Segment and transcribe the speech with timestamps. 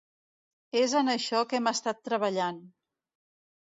[0.85, 2.63] És en això que hem estat treballant.